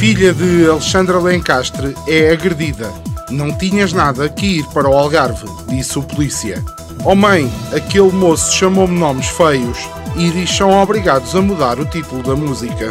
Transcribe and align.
filha 0.00 0.32
de 0.32 0.66
Alexandra 0.66 1.18
Lencastre 1.18 1.94
é 2.08 2.30
agredida. 2.30 2.90
Não 3.28 3.52
tinhas 3.52 3.92
nada 3.92 4.30
que 4.30 4.60
ir 4.60 4.64
para 4.68 4.88
o 4.88 4.96
Algarve, 4.96 5.44
disse 5.68 5.98
o 5.98 6.02
polícia. 6.02 6.64
Oh 7.04 7.14
mãe, 7.14 7.52
aquele 7.70 8.10
moço 8.10 8.50
chamou-me 8.50 8.98
nomes 8.98 9.28
feios. 9.28 9.76
Iris 10.16 10.56
são 10.56 10.72
obrigados 10.72 11.36
a 11.36 11.42
mudar 11.42 11.78
o 11.78 11.84
título 11.84 12.22
da 12.22 12.34
música. 12.34 12.90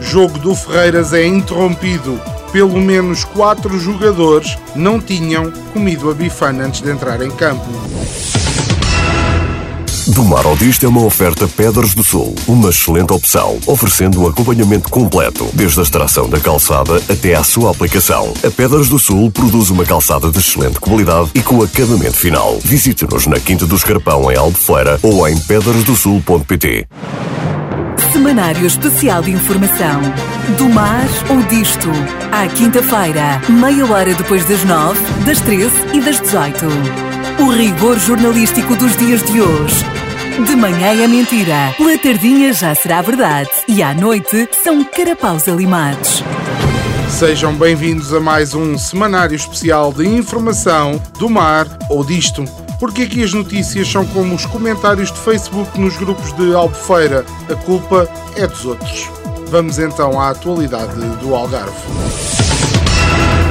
Jogo 0.00 0.40
do 0.40 0.52
Ferreiras 0.56 1.12
é 1.12 1.24
interrompido. 1.24 2.20
Pelo 2.50 2.80
menos 2.80 3.22
quatro 3.22 3.78
jogadores 3.78 4.58
não 4.74 5.00
tinham 5.00 5.52
comido 5.72 6.10
a 6.10 6.14
bifana 6.14 6.64
antes 6.64 6.80
de 6.80 6.90
entrar 6.90 7.22
em 7.22 7.30
campo. 7.30 7.70
Do 10.10 10.24
Mar 10.24 10.44
ao 10.44 10.56
Disto 10.56 10.84
é 10.84 10.88
uma 10.88 11.04
oferta 11.04 11.46
Pedras 11.46 11.94
do 11.94 12.02
Sul, 12.02 12.34
uma 12.48 12.70
excelente 12.70 13.12
opção, 13.12 13.60
oferecendo 13.64 14.20
um 14.20 14.26
acompanhamento 14.26 14.88
completo, 14.88 15.48
desde 15.52 15.78
a 15.78 15.82
extração 15.84 16.28
da 16.28 16.40
calçada 16.40 17.00
até 17.08 17.36
à 17.36 17.44
sua 17.44 17.70
aplicação. 17.70 18.32
A 18.44 18.50
Pedras 18.50 18.88
do 18.88 18.98
Sul 18.98 19.30
produz 19.30 19.70
uma 19.70 19.84
calçada 19.84 20.28
de 20.28 20.38
excelente 20.38 20.80
qualidade 20.80 21.30
e 21.32 21.40
com 21.40 21.62
acabamento 21.62 22.16
final. 22.16 22.58
Visite-nos 22.58 23.28
na 23.28 23.38
Quinta 23.38 23.66
do 23.66 23.76
Escarpão, 23.76 24.32
em 24.32 24.36
Albufeira, 24.36 24.98
ou 25.00 25.28
em 25.28 25.38
pedrasdosul.pt. 25.38 26.88
Semanário 28.12 28.66
Especial 28.66 29.22
de 29.22 29.30
Informação. 29.30 30.00
Do 30.58 30.68
mar 30.68 31.06
ou 31.28 31.40
disto. 31.44 31.88
À 32.32 32.48
quinta-feira, 32.48 33.40
meia 33.48 33.86
hora 33.86 34.12
depois 34.12 34.44
das 34.46 34.64
nove, 34.64 35.00
das 35.24 35.40
treze 35.40 35.76
e 35.94 36.00
das 36.00 36.18
dezoito. 36.18 36.66
O 37.40 37.48
rigor 37.48 37.98
jornalístico 37.98 38.76
dos 38.76 38.94
dias 38.98 39.22
de 39.22 39.40
hoje. 39.40 39.82
De 40.46 40.54
manhã 40.54 41.02
é 41.02 41.08
mentira, 41.08 41.74
pela 41.78 41.96
tardinha 41.96 42.52
já 42.52 42.74
será 42.74 43.00
verdade 43.00 43.48
e 43.66 43.82
à 43.82 43.94
noite 43.94 44.46
são 44.62 44.84
carapaus 44.84 45.48
alimados. 45.48 46.22
Sejam 47.08 47.54
bem-vindos 47.54 48.12
a 48.12 48.20
mais 48.20 48.52
um 48.52 48.76
semanário 48.76 49.34
especial 49.34 49.90
de 49.90 50.06
informação 50.06 51.00
do 51.18 51.30
mar 51.30 51.66
ou 51.88 52.04
disto. 52.04 52.44
Porque 52.78 53.02
aqui 53.04 53.24
as 53.24 53.32
notícias 53.32 53.90
são 53.90 54.04
como 54.04 54.34
os 54.34 54.44
comentários 54.44 55.10
de 55.10 55.18
Facebook 55.20 55.80
nos 55.80 55.96
grupos 55.96 56.34
de 56.34 56.54
Albufeira. 56.54 57.24
A 57.50 57.54
culpa 57.54 58.06
é 58.36 58.46
dos 58.46 58.66
outros. 58.66 59.08
Vamos 59.46 59.78
então 59.78 60.20
à 60.20 60.28
atualidade 60.28 60.94
do 61.22 61.34
Algarve. 61.34 61.72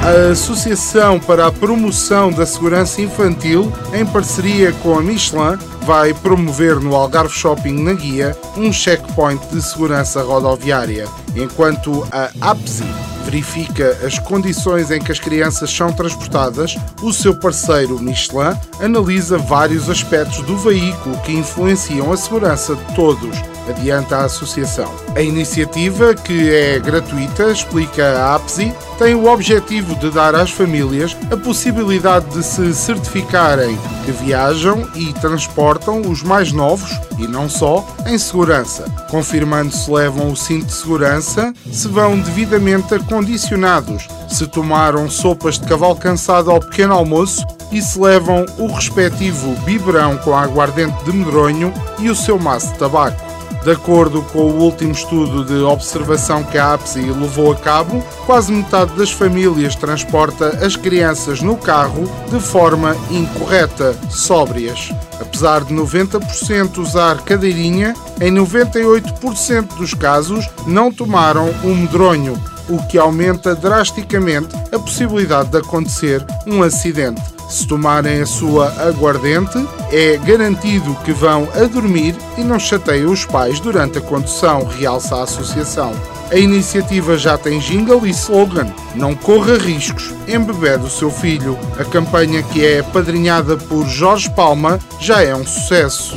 A 0.04 0.32
Associação 0.32 1.20
para 1.20 1.48
a 1.48 1.52
Promoção 1.52 2.32
da 2.32 2.46
Segurança 2.46 3.02
Infantil, 3.02 3.72
em 3.94 4.06
parceria 4.06 4.72
com 4.82 4.98
a 4.98 5.02
Michelin, 5.02 5.58
vai 5.82 6.14
promover 6.14 6.80
no 6.80 6.96
Algarve 6.96 7.34
Shopping 7.34 7.84
na 7.84 7.94
Guia 7.94 8.36
um 8.56 8.72
checkpoint 8.72 9.46
de 9.48 9.62
segurança 9.62 10.24
rodoviária, 10.24 11.06
enquanto 11.36 12.08
a 12.12 12.32
APSI 12.42 12.86
verifica 13.26 13.98
as 14.04 14.18
condições 14.18 14.90
em 14.90 15.00
que 15.00 15.12
as 15.12 15.20
crianças 15.20 15.70
são 15.70 15.92
transportadas, 15.92 16.76
o 17.04 17.14
seu 17.14 17.36
parceiro 17.36 18.00
Michelin 18.00 18.58
analisa 18.82 19.38
vários 19.38 19.90
aspectos 19.90 20.42
do 20.42 20.58
veículo 20.58 21.20
que 21.22 21.34
influenciam 21.34 22.12
a 22.12 22.18
segurança 22.18 22.76
de 22.76 22.96
todos, 22.96 23.38
adianta 23.70 24.18
a 24.18 24.26
associação. 24.26 24.94
A 25.16 25.22
iniciativa, 25.22 26.14
que 26.14 26.50
é 26.50 26.80
gratuita, 26.80 27.52
explica 27.52 28.06
a 28.20 28.36
APSI, 28.36 28.74
tem 28.98 29.16
o 29.16 29.32
objetivo 29.32 29.96
de 29.96 30.10
dar 30.12 30.36
às 30.36 30.52
famílias 30.52 31.16
a 31.32 31.38
possibilidade 31.38 32.26
de 32.30 32.44
se 32.44 32.74
certificarem 32.74 33.78
que 34.04 34.12
viajam 34.12 34.88
e 34.94 35.14
transportam 35.14 36.02
os 36.02 36.22
mais 36.22 36.52
novos, 36.52 36.92
e 37.18 37.28
não 37.28 37.50
só, 37.50 37.86
em 38.06 38.18
segurança, 38.18 38.86
confirmando 39.10 39.72
se 39.72 39.90
levam 39.90 40.32
o 40.32 40.36
cinto 40.36 40.66
de 40.66 40.74
segurança, 40.74 41.54
se 41.72 41.88
vão 41.88 42.20
devidamente 42.20 42.94
acondicionados, 42.94 44.08
se 44.28 44.46
tomaram 44.48 45.10
sopas 45.10 45.58
de 45.58 45.66
cavalo 45.68 45.96
cansado 45.96 46.52
ao 46.52 46.60
pequeno 46.60 46.94
almoço 46.94 47.46
e 47.72 47.82
se 47.82 48.00
levam 48.00 48.46
o 48.58 48.68
respectivo 48.68 49.56
biberão 49.66 50.18
com 50.18 50.36
aguardente 50.36 51.04
de 51.04 51.14
medronho 51.14 51.74
e 52.00 52.10
o 52.10 52.16
seu 52.16 52.40
maço 52.40 52.74
de 52.74 52.80
tabaco. 52.80 53.29
De 53.64 53.72
acordo 53.72 54.22
com 54.22 54.40
o 54.40 54.62
último 54.62 54.94
estudo 54.94 55.44
de 55.44 55.62
observação 55.64 56.44
que 56.44 56.58
a 56.58 56.74
APSI 56.74 57.02
levou 57.02 57.52
a 57.52 57.56
cabo, 57.56 58.02
quase 58.26 58.54
metade 58.54 58.94
das 58.96 59.12
famílias 59.12 59.76
transporta 59.76 60.66
as 60.66 60.78
crianças 60.78 61.42
no 61.42 61.58
carro 61.58 62.10
de 62.30 62.40
forma 62.40 62.96
incorreta, 63.12 63.94
sóbrias. 64.10 64.94
Apesar 65.20 65.66
de 65.66 65.74
90% 65.74 66.78
usar 66.78 67.22
cadeirinha, 67.24 67.94
em 68.22 68.34
98% 68.34 69.76
dos 69.76 69.94
casos 69.94 70.50
não 70.66 70.92
tomaram 70.92 71.50
um 71.64 71.76
medronho, 71.76 72.42
o 72.70 72.82
que 72.88 72.98
aumenta 72.98 73.54
drasticamente 73.56 74.56
a 74.72 74.80
possibilidade 74.80 75.50
de 75.50 75.58
acontecer 75.58 76.26
um 76.48 76.64
acidente. 76.64 77.39
Se 77.50 77.68
tomarem 77.68 78.22
a 78.22 78.26
sua 78.28 78.68
aguardente, 78.80 79.58
é 79.92 80.18
garantido 80.18 80.96
que 81.04 81.12
vão 81.12 81.50
a 81.56 81.66
dormir 81.66 82.16
e 82.38 82.44
não 82.44 82.60
chateiam 82.60 83.12
os 83.12 83.26
pais 83.26 83.60
durante 83.60 83.98
a 83.98 84.02
condução, 84.02 84.66
realça 84.66 85.16
a 85.16 85.24
associação. 85.24 85.92
A 86.32 86.36
iniciativa 86.36 87.18
já 87.18 87.40
tem 87.40 87.58
jingle 87.58 88.06
e 88.06 88.12
slogan: 88.12 88.68
Não 88.94 89.16
corra 89.16 89.58
riscos, 89.58 90.14
embebede 90.28 90.86
o 90.86 90.90
seu 90.90 91.10
filho. 91.10 91.58
A 91.80 91.84
campanha, 91.84 92.44
que 92.44 92.64
é 92.64 92.84
padrinhada 92.84 93.58
por 93.58 93.88
Jorge 93.88 94.30
Palma, 94.30 94.80
já 95.00 95.24
é 95.24 95.36
um 95.36 95.46
sucesso. 95.46 96.16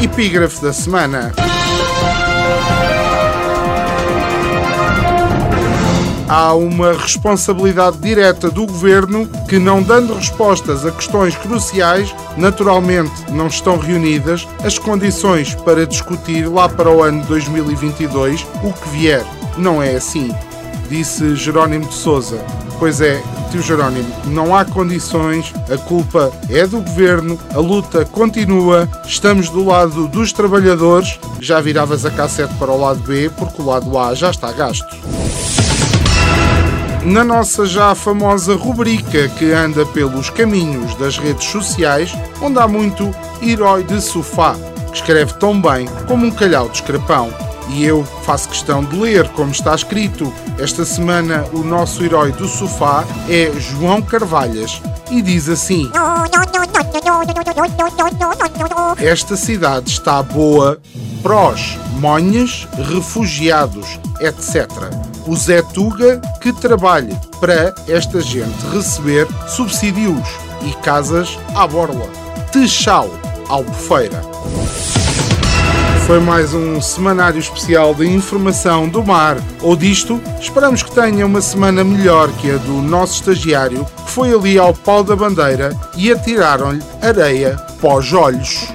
Epígrafe 0.00 0.62
da 0.62 0.72
semana. 0.72 1.32
Há 6.28 6.54
uma 6.54 6.92
responsabilidade 6.92 7.98
direta 7.98 8.50
do 8.50 8.66
governo 8.66 9.26
que, 9.48 9.58
não 9.58 9.82
dando 9.82 10.14
respostas 10.14 10.84
a 10.84 10.90
questões 10.90 11.36
cruciais, 11.36 12.14
naturalmente 12.36 13.12
não 13.30 13.46
estão 13.46 13.78
reunidas 13.78 14.46
as 14.64 14.78
condições 14.78 15.54
para 15.54 15.86
discutir 15.86 16.48
lá 16.48 16.68
para 16.68 16.90
o 16.90 17.02
ano 17.02 17.24
2022 17.26 18.46
o 18.62 18.72
que 18.72 18.88
vier. 18.90 19.24
Não 19.56 19.82
é 19.82 19.94
assim, 19.94 20.34
disse 20.88 21.36
Jerónimo 21.36 21.86
de 21.86 21.94
Souza. 21.94 22.44
Pois 22.78 23.00
é, 23.00 23.22
tio 23.52 23.62
Jerónimo, 23.62 24.12
não 24.26 24.54
há 24.54 24.64
condições, 24.64 25.54
a 25.72 25.78
culpa 25.78 26.32
é 26.50 26.66
do 26.66 26.80
governo, 26.80 27.38
a 27.54 27.58
luta 27.58 28.04
continua, 28.04 28.88
estamos 29.06 29.48
do 29.48 29.64
lado 29.64 30.08
dos 30.08 30.32
trabalhadores. 30.32 31.18
Já 31.40 31.60
viravas 31.60 32.04
a 32.04 32.10
cassete 32.10 32.52
para 32.54 32.72
o 32.72 32.80
lado 32.80 33.00
B, 33.00 33.30
porque 33.38 33.62
o 33.62 33.66
lado 33.66 33.96
A 33.96 34.14
já 34.14 34.30
está 34.30 34.50
gasto 34.50 34.96
na 37.04 37.22
nossa 37.22 37.66
já 37.66 37.94
famosa 37.94 38.56
rubrica 38.56 39.28
que 39.28 39.52
anda 39.52 39.84
pelos 39.84 40.30
caminhos 40.30 40.94
das 40.94 41.18
redes 41.18 41.46
sociais, 41.48 42.12
onde 42.40 42.58
há 42.58 42.66
muito 42.66 43.14
herói 43.42 43.84
de 43.84 44.00
sofá, 44.00 44.56
que 44.88 44.96
escreve 44.96 45.34
tão 45.34 45.60
bem 45.60 45.86
como 46.08 46.26
um 46.26 46.30
calhau 46.30 46.68
de 46.68 46.76
escrapão. 46.76 47.32
E 47.68 47.84
eu 47.84 48.04
faço 48.24 48.48
questão 48.48 48.82
de 48.84 48.98
ler 48.98 49.28
como 49.30 49.50
está 49.50 49.74
escrito. 49.74 50.32
Esta 50.58 50.84
semana 50.84 51.44
o 51.52 51.58
nosso 51.58 52.02
herói 52.02 52.32
do 52.32 52.48
sofá 52.48 53.04
é 53.28 53.52
João 53.58 54.00
Carvalhas 54.00 54.80
e 55.10 55.20
diz 55.20 55.48
assim: 55.48 55.90
Esta 58.98 59.36
cidade 59.36 59.90
está 59.90 60.22
boa, 60.22 60.78
prós, 61.22 61.78
monhas, 61.98 62.66
refugiados, 62.76 63.98
etc 64.20 65.13
o 65.26 65.36
Zé 65.36 65.62
Tuga 65.62 66.20
que 66.40 66.52
trabalhe 66.52 67.16
para 67.40 67.74
esta 67.88 68.20
gente 68.20 68.66
receber 68.72 69.26
subsídios 69.48 70.28
e 70.62 70.72
casas 70.82 71.38
à 71.54 71.66
borla. 71.66 72.08
Tchau, 72.52 73.10
Albufeira. 73.48 74.20
Foi 76.06 76.20
mais 76.20 76.52
um 76.52 76.82
semanário 76.82 77.38
especial 77.38 77.94
de 77.94 78.06
informação 78.06 78.86
do 78.88 79.02
mar 79.02 79.38
ou 79.62 79.74
disto. 79.74 80.20
Esperamos 80.38 80.82
que 80.82 80.94
tenha 80.94 81.24
uma 81.24 81.40
semana 81.40 81.82
melhor 81.82 82.30
que 82.32 82.50
a 82.50 82.58
do 82.58 82.82
nosso 82.82 83.14
estagiário 83.14 83.86
que 84.04 84.10
foi 84.10 84.34
ali 84.34 84.58
ao 84.58 84.74
pau 84.74 85.02
da 85.02 85.16
bandeira 85.16 85.74
e 85.96 86.12
atiraram-lhe 86.12 86.82
areia 87.00 87.56
os 87.82 88.12
olhos. 88.12 88.68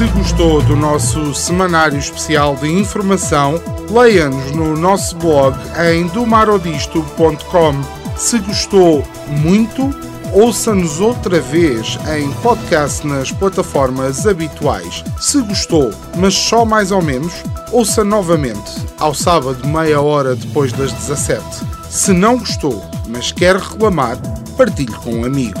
Se 0.00 0.06
gostou 0.06 0.62
do 0.62 0.74
nosso 0.74 1.34
semanário 1.34 1.98
especial 1.98 2.56
de 2.56 2.66
informação, 2.66 3.60
leia-nos 3.90 4.50
no 4.52 4.74
nosso 4.74 5.14
blog 5.16 5.54
em 5.92 6.06
domarodisto.com. 6.06 7.74
Se 8.16 8.38
gostou 8.38 9.06
muito, 9.28 9.94
ouça-nos 10.32 11.00
outra 11.00 11.38
vez 11.38 11.98
em 12.16 12.32
podcast 12.40 13.06
nas 13.06 13.30
plataformas 13.30 14.26
habituais. 14.26 15.04
Se 15.20 15.42
gostou, 15.42 15.90
mas 16.16 16.32
só 16.32 16.64
mais 16.64 16.90
ou 16.92 17.02
menos, 17.02 17.34
ouça 17.70 18.02
novamente, 18.02 18.72
ao 18.98 19.12
sábado, 19.12 19.68
meia 19.68 20.00
hora 20.00 20.34
depois 20.34 20.72
das 20.72 20.92
17. 20.92 21.44
Se 21.90 22.14
não 22.14 22.38
gostou, 22.38 22.82
mas 23.06 23.32
quer 23.32 23.56
reclamar, 23.56 24.16
partilhe 24.56 24.94
com 24.94 25.16
um 25.16 25.24
amigo. 25.26 25.60